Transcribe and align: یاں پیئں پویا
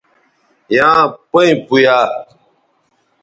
یاں 0.75 0.99
پیئں 1.31 1.55
پویا 1.67 1.97